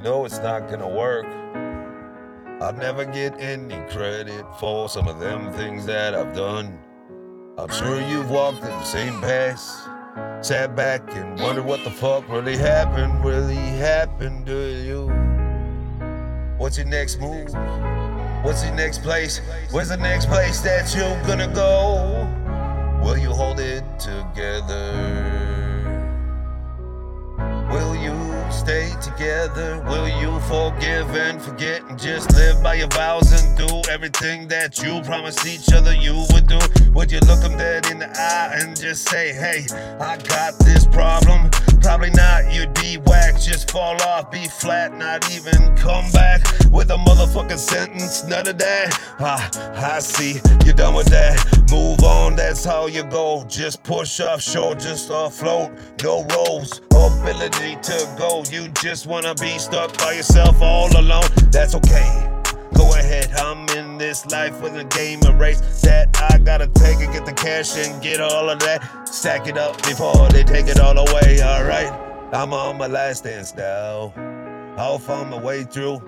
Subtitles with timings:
[0.00, 1.26] You know it's not gonna work.
[2.62, 6.78] I'll never get any credit for some of them things that I've done.
[7.58, 9.86] I'm sure you've walked the same paths,
[10.40, 15.08] sat back and wondered what the fuck really happened, really happened to you.
[16.56, 17.52] What's your next move?
[18.42, 19.42] What's your next place?
[19.70, 22.26] Where's the next place that you're gonna go?
[23.04, 25.39] Will you hold it together?
[28.70, 29.82] Stay together?
[29.88, 34.80] Will you forgive and forget and just live by your vows and do everything that
[34.80, 36.58] you promised each other you would do?
[36.92, 39.66] Would you look them dead in the eye and just say, hey,
[39.98, 41.50] I got this problem?
[41.80, 46.90] Probably not, you'd be whack, just fall off, be flat, not even come back with
[46.90, 48.24] a motherfucking sentence.
[48.24, 48.98] None of that.
[49.18, 51.36] Ah, I see, you're done with that.
[51.70, 53.44] Move on, that's how you go.
[53.48, 55.70] Just push offshore, just afloat.
[56.02, 58.44] No roles, ability to go.
[58.50, 61.28] You just wanna be stuck by yourself all alone.
[61.50, 62.39] That's okay.
[62.74, 66.98] Go ahead, I'm in this life with a game of race that I gotta take
[67.00, 69.08] and get the cash and get all of that.
[69.08, 71.92] Stack it up before they take it all away, alright?
[72.32, 74.12] I'm on my last dance now.
[74.76, 76.00] I'll find my way through.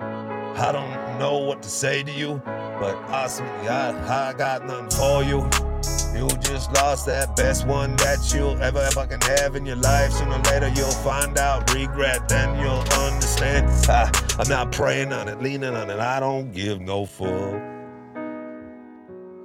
[0.00, 5.22] I don't know what to say to you, but ultimately I, I got nothing for
[5.22, 5.67] you.
[6.14, 10.12] You just lost that best one that you'll ever fucking have in your life.
[10.12, 13.68] Sooner or later you'll find out, regret, then you'll understand.
[13.88, 15.98] I'm not praying on it, leaning on it.
[15.98, 17.28] I don't give no fuck.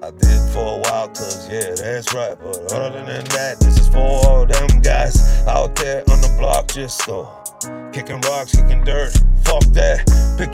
[0.03, 2.37] I did for a while, cause yeah, that's right.
[2.37, 5.15] But other than that, this is for all them guys
[5.47, 7.29] out there on the block, just go.
[7.93, 10.03] Kicking rocks, kicking dirt, fuck that.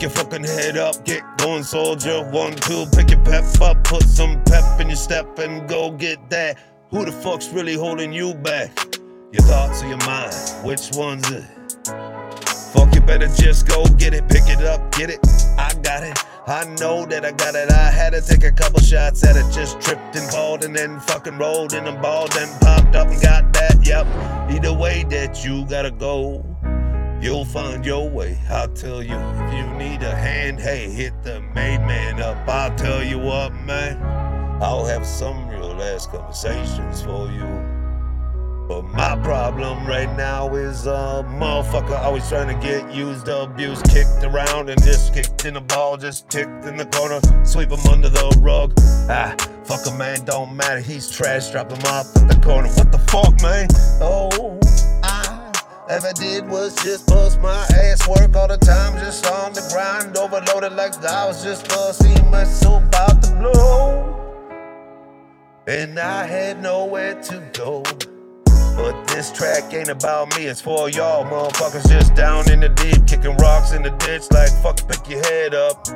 [0.00, 2.22] Pick your fucking head up, get going, soldier.
[2.30, 6.30] One, two, pick your pep up, put some pep in your step and go get
[6.30, 6.56] that.
[6.88, 8.70] Who the fuck's really holding you back?
[9.30, 10.34] Your thoughts or your mind?
[10.64, 11.44] Which one's it?
[12.72, 15.20] Fuck, you better just go get it, pick it up, get it.
[15.58, 16.18] I got it.
[16.46, 17.70] I know that I got it.
[17.70, 19.52] I had to take a couple shots at it.
[19.52, 23.20] Just tripped and called and then fucking rolled and then balled and popped up and
[23.20, 23.86] got that.
[23.86, 24.06] Yep.
[24.50, 26.42] Either way that you gotta go,
[27.20, 28.38] you'll find your way.
[28.48, 32.48] I'll tell you if you need a hand, hey, hit the Mandman up.
[32.48, 34.00] I'll tell you what, man.
[34.62, 37.80] I'll have some real ass conversations for you.
[38.70, 44.22] But my problem right now is a motherfucker always trying to get used, abused, kicked
[44.22, 48.08] around, and just kicked in the ball, just kicked in the corner, sweep him under
[48.08, 48.72] the rug.
[49.10, 52.68] Ah, fuck a man, don't matter, he's trash, drop him off at the corner.
[52.68, 53.59] What the fuck, man?
[56.10, 60.16] I did was just bust my ass, work all the time, just on the grind,
[60.16, 64.42] overloaded like I was just busting my soul about to blow.
[65.68, 67.84] And I had nowhere to go.
[68.74, 73.06] But this track ain't about me, it's for y'all motherfuckers just down in the deep,
[73.06, 75.86] kicking rocks in the ditch like fuck, pick your head up.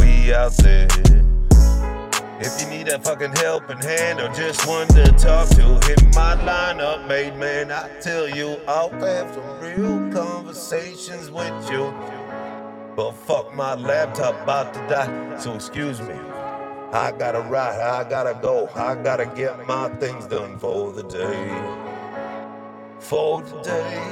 [0.00, 1.29] We out there.
[2.42, 6.42] If you need a fucking helping hand or just one to talk to, hit my
[6.42, 7.70] line up, mate, man.
[7.70, 11.92] I tell you, I'll have some real conversations with you.
[12.96, 16.14] But fuck, my laptop about to die, so excuse me.
[16.92, 21.50] I gotta ride, I gotta go, I gotta get my things done for the day.
[23.00, 24.02] For today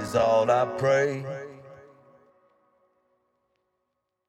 [0.00, 1.22] is all I pray.